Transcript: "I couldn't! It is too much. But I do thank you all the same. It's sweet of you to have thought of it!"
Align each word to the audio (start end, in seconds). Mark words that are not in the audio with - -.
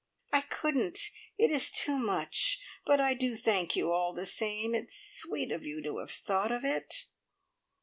"I 0.33 0.41
couldn't! 0.41 0.97
It 1.37 1.51
is 1.51 1.69
too 1.69 1.95
much. 1.95 2.59
But 2.87 2.99
I 2.99 3.13
do 3.13 3.35
thank 3.35 3.75
you 3.75 3.91
all 3.91 4.13
the 4.13 4.25
same. 4.25 4.73
It's 4.73 4.97
sweet 4.97 5.51
of 5.51 5.61
you 5.63 5.83
to 5.83 5.99
have 5.99 6.09
thought 6.09 6.51
of 6.51 6.65
it!" 6.65 7.05